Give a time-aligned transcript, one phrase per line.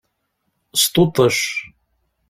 [0.83, 1.37] Sṭuṭec.